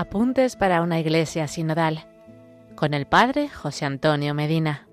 Apuntes 0.00 0.56
para 0.56 0.80
una 0.80 0.98
iglesia 0.98 1.46
sinodal 1.46 2.06
con 2.74 2.94
el 2.94 3.06
Padre 3.06 3.50
José 3.50 3.84
Antonio 3.84 4.32
Medina. 4.32 4.88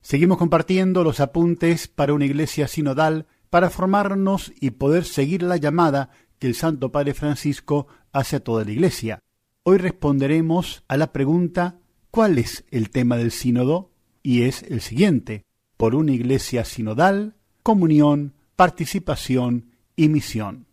Seguimos 0.00 0.38
compartiendo 0.38 1.04
los 1.04 1.20
apuntes 1.20 1.86
para 1.86 2.12
una 2.12 2.24
iglesia 2.24 2.66
sinodal 2.66 3.28
para 3.50 3.70
formarnos 3.70 4.52
y 4.60 4.70
poder 4.70 5.04
seguir 5.04 5.44
la 5.44 5.58
llamada 5.58 6.10
que 6.40 6.48
el 6.48 6.56
Santo 6.56 6.90
Padre 6.90 7.14
Francisco 7.14 7.86
hace 8.10 8.34
a 8.34 8.40
toda 8.40 8.64
la 8.64 8.72
iglesia. 8.72 9.20
Hoy 9.62 9.78
responderemos 9.78 10.82
a 10.88 10.96
la 10.96 11.12
pregunta 11.12 11.78
¿cuál 12.10 12.38
es 12.38 12.64
el 12.72 12.90
tema 12.90 13.16
del 13.16 13.30
sínodo? 13.30 13.92
Y 14.24 14.42
es 14.42 14.64
el 14.64 14.80
siguiente, 14.80 15.45
por 15.76 15.94
una 15.94 16.12
iglesia 16.12 16.64
sinodal, 16.64 17.34
comunión, 17.62 18.34
participación 18.56 19.72
y 19.96 20.08
misión. 20.08 20.66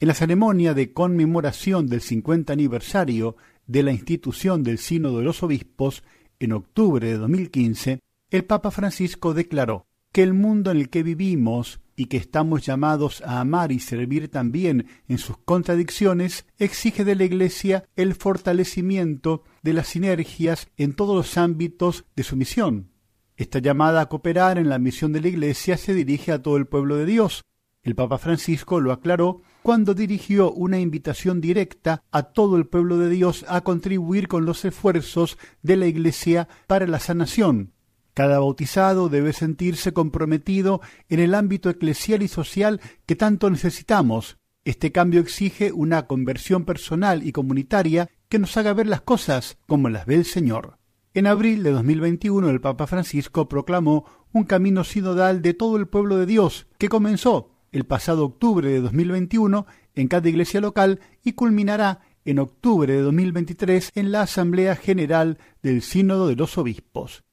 En 0.00 0.08
la 0.08 0.14
ceremonia 0.14 0.74
de 0.74 0.92
conmemoración 0.92 1.88
del 1.88 2.00
50 2.00 2.52
aniversario 2.52 3.36
de 3.66 3.82
la 3.82 3.92
institución 3.92 4.62
del 4.62 4.78
Sínodo 4.78 5.18
de 5.18 5.24
los 5.24 5.42
Obispos, 5.42 6.02
en 6.40 6.52
octubre 6.52 7.06
de 7.08 7.18
2015, 7.18 8.00
el 8.30 8.44
Papa 8.44 8.70
Francisco 8.70 9.34
declaró 9.34 9.86
que 10.12 10.22
el 10.22 10.34
mundo 10.34 10.70
en 10.70 10.78
el 10.78 10.88
que 10.88 11.02
vivimos 11.02 11.80
y 11.96 12.06
que 12.06 12.16
estamos 12.16 12.64
llamados 12.64 13.22
a 13.22 13.40
amar 13.40 13.72
y 13.72 13.80
servir 13.80 14.28
también 14.28 14.86
en 15.08 15.18
sus 15.18 15.36
contradicciones, 15.38 16.46
exige 16.56 17.04
de 17.04 17.16
la 17.16 17.24
Iglesia 17.24 17.84
el 17.96 18.14
fortalecimiento 18.14 19.42
de 19.62 19.72
las 19.72 19.88
sinergias 19.88 20.68
en 20.76 20.92
todos 20.94 21.16
los 21.16 21.36
ámbitos 21.36 22.04
de 22.14 22.22
su 22.22 22.36
misión. 22.36 22.90
Esta 23.38 23.60
llamada 23.60 24.02
a 24.02 24.06
cooperar 24.10 24.58
en 24.58 24.68
la 24.68 24.78
misión 24.78 25.14
de 25.14 25.22
la 25.22 25.28
Iglesia 25.28 25.78
se 25.78 25.94
dirige 25.94 26.32
a 26.32 26.42
todo 26.42 26.58
el 26.58 26.66
pueblo 26.66 26.96
de 26.96 27.06
Dios. 27.06 27.46
El 27.82 27.94
Papa 27.94 28.18
Francisco 28.18 28.80
lo 28.80 28.92
aclaró 28.92 29.40
cuando 29.62 29.94
dirigió 29.94 30.52
una 30.52 30.78
invitación 30.78 31.40
directa 31.40 32.02
a 32.10 32.24
todo 32.24 32.56
el 32.56 32.66
pueblo 32.66 32.98
de 32.98 33.08
Dios 33.08 33.46
a 33.48 33.62
contribuir 33.62 34.28
con 34.28 34.44
los 34.44 34.66
esfuerzos 34.66 35.38
de 35.62 35.76
la 35.76 35.86
Iglesia 35.86 36.48
para 36.66 36.86
la 36.86 37.00
sanación, 37.00 37.72
cada 38.18 38.40
bautizado 38.40 39.08
debe 39.08 39.32
sentirse 39.32 39.92
comprometido 39.92 40.80
en 41.08 41.20
el 41.20 41.36
ámbito 41.36 41.70
eclesial 41.70 42.20
y 42.20 42.26
social 42.26 42.80
que 43.06 43.14
tanto 43.14 43.48
necesitamos. 43.48 44.38
Este 44.64 44.90
cambio 44.90 45.20
exige 45.20 45.70
una 45.70 46.08
conversión 46.08 46.64
personal 46.64 47.24
y 47.24 47.30
comunitaria 47.30 48.10
que 48.28 48.40
nos 48.40 48.56
haga 48.56 48.72
ver 48.72 48.88
las 48.88 49.02
cosas 49.02 49.56
como 49.68 49.88
las 49.88 50.04
ve 50.04 50.16
el 50.16 50.24
Señor. 50.24 50.77
En 51.18 51.26
abril 51.26 51.64
de 51.64 51.72
2021 51.72 52.48
el 52.48 52.60
Papa 52.60 52.86
Francisco 52.86 53.48
proclamó 53.48 54.04
un 54.32 54.44
camino 54.44 54.84
sinodal 54.84 55.42
de 55.42 55.52
todo 55.52 55.76
el 55.76 55.88
pueblo 55.88 56.16
de 56.16 56.26
Dios 56.26 56.68
que 56.78 56.88
comenzó 56.88 57.50
el 57.72 57.86
pasado 57.86 58.24
octubre 58.24 58.70
de 58.70 58.80
2021 58.80 59.66
en 59.96 60.06
cada 60.06 60.28
iglesia 60.28 60.60
local 60.60 61.00
y 61.24 61.32
culminará 61.32 62.02
en 62.24 62.38
octubre 62.38 62.92
de 62.92 63.00
2023 63.00 63.90
en 63.96 64.12
la 64.12 64.22
Asamblea 64.22 64.76
General 64.76 65.38
del 65.60 65.82
Sínodo 65.82 66.28
de 66.28 66.36
los 66.36 66.56
Obispos. 66.56 67.24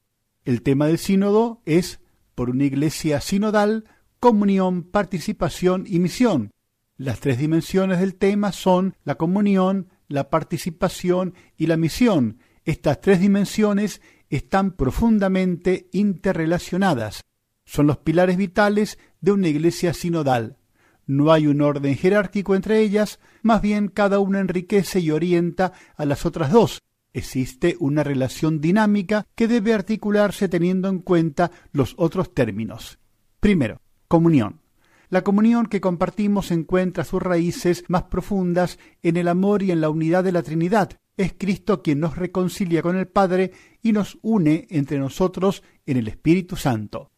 El 0.44 0.62
tema 0.62 0.88
del 0.88 0.98
sínodo 0.98 1.62
es 1.64 2.00
por 2.34 2.50
una 2.50 2.64
iglesia 2.64 3.20
sinodal, 3.20 3.84
comunión, 4.18 4.82
participación 4.82 5.84
y 5.86 6.00
misión. 6.00 6.50
Las 6.96 7.20
tres 7.20 7.38
dimensiones 7.38 8.00
del 8.00 8.16
tema 8.16 8.50
son 8.50 8.96
la 9.04 9.14
comunión, 9.14 9.90
la 10.08 10.28
participación 10.28 11.34
y 11.56 11.68
la 11.68 11.76
misión. 11.76 12.40
Estas 12.66 13.00
tres 13.00 13.20
dimensiones 13.20 14.02
están 14.28 14.72
profundamente 14.72 15.88
interrelacionadas. 15.92 17.22
Son 17.64 17.86
los 17.86 17.98
pilares 17.98 18.36
vitales 18.36 18.98
de 19.20 19.30
una 19.30 19.46
iglesia 19.46 19.94
sinodal. 19.94 20.58
No 21.06 21.32
hay 21.32 21.46
un 21.46 21.62
orden 21.62 21.96
jerárquico 21.96 22.56
entre 22.56 22.80
ellas, 22.80 23.20
más 23.42 23.62
bien 23.62 23.86
cada 23.86 24.18
una 24.18 24.40
enriquece 24.40 24.98
y 24.98 25.12
orienta 25.12 25.72
a 25.96 26.04
las 26.04 26.26
otras 26.26 26.50
dos, 26.50 26.82
existe 27.12 27.76
una 27.78 28.02
relación 28.02 28.60
dinámica 28.60 29.24
que 29.36 29.46
debe 29.46 29.72
articularse 29.72 30.48
teniendo 30.48 30.88
en 30.88 30.98
cuenta 30.98 31.52
los 31.70 31.94
otros 31.96 32.34
términos. 32.34 32.98
Primero, 33.38 33.80
comunión. 34.08 34.60
La 35.08 35.22
comunión 35.22 35.66
que 35.66 35.80
compartimos 35.80 36.50
encuentra 36.50 37.04
sus 37.04 37.22
raíces 37.22 37.84
más 37.86 38.02
profundas 38.04 38.80
en 39.04 39.16
el 39.16 39.28
amor 39.28 39.62
y 39.62 39.70
en 39.70 39.80
la 39.80 39.88
unidad 39.88 40.24
de 40.24 40.32
la 40.32 40.42
Trinidad. 40.42 40.98
Es 41.16 41.34
Cristo 41.38 41.82
quien 41.82 42.00
nos 42.00 42.16
reconcilia 42.16 42.82
con 42.82 42.96
el 42.96 43.08
Padre 43.08 43.52
y 43.82 43.92
nos 43.92 44.18
une 44.22 44.66
entre 44.70 44.98
nosotros 44.98 45.62
en 45.86 45.96
el 45.96 46.08
Espíritu 46.08 46.56
Santo. 46.56 47.10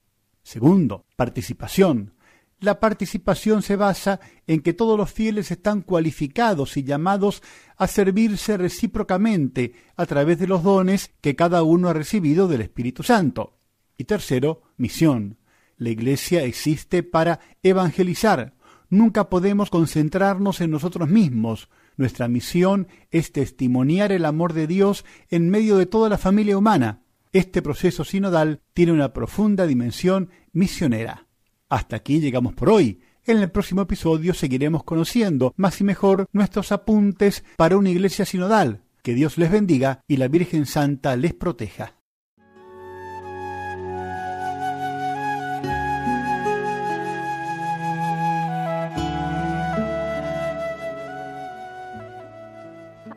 Segundo, 0.43 1.05
participación. 1.17 2.15
La 2.61 2.81
participación 2.81 3.63
se 3.63 3.77
basa 3.77 4.21
en 4.47 4.61
que 4.61 4.73
todos 4.73 4.97
los 4.97 5.13
fieles 5.13 5.51
están 5.51 5.83
cualificados 5.83 6.77
y 6.77 6.83
llamados 6.83 7.43
a 7.77 7.87
servirse 7.87 8.57
recíprocamente 8.57 9.75
a 9.97 10.07
través 10.07 10.39
de 10.39 10.47
los 10.49 10.63
dones 10.63 11.13
que 11.21 11.37
cada 11.37 11.63
uno 11.63 11.89
ha 11.89 11.93
recibido 11.93 12.49
del 12.49 12.63
Espíritu 12.63 13.03
Santo. 13.03 13.59
Y 13.97 14.05
tercero, 14.05 14.63
misión. 14.77 15.39
La 15.77 15.91
Iglesia 15.91 16.43
existe 16.45 17.03
para 17.05 17.41
evangelizar. 17.63 18.55
Nunca 18.91 19.29
podemos 19.29 19.71
concentrarnos 19.71 20.61
en 20.61 20.71
nosotros 20.71 21.09
mismos. 21.09 21.69
Nuestra 21.99 22.29
misión 22.29 22.87
es 23.11 23.33
testimoniar 23.33 24.13
el 24.13 24.25
amor 24.25 24.53
de 24.53 24.69
Dios 24.69 25.05
en 25.31 25.51
medio 25.51 25.77
de 25.77 25.87
toda 25.87 26.09
la 26.09 26.17
familia 26.17 26.57
humana. 26.57 27.03
Este 27.33 27.61
proceso 27.61 28.05
sinodal 28.05 28.61
tiene 28.73 28.93
una 28.93 29.13
profunda 29.13 29.67
dimensión 29.67 30.31
misionera. 30.53 31.27
Hasta 31.69 31.97
aquí 31.97 32.21
llegamos 32.21 32.55
por 32.55 32.71
hoy. 32.71 33.01
En 33.27 33.39
el 33.39 33.51
próximo 33.51 33.83
episodio 33.83 34.33
seguiremos 34.33 34.85
conociendo 34.85 35.53
más 35.57 35.81
y 35.81 35.85
mejor 35.85 36.29
nuestros 36.33 36.71
apuntes 36.71 37.45
para 37.57 37.77
una 37.77 37.91
iglesia 37.91 38.25
sinodal. 38.25 38.85
Que 39.03 39.15
Dios 39.15 39.37
les 39.37 39.51
bendiga 39.51 40.01
y 40.07 40.19
la 40.19 40.29
Virgen 40.29 40.67
Santa 40.67 41.17
les 41.17 41.35
proteja. 41.35 41.98